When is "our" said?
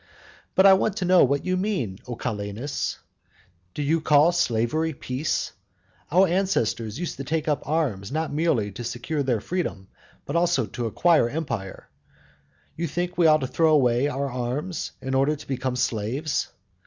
6.11-6.27, 14.07-14.27